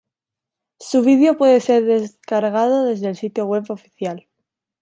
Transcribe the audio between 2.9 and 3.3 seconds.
el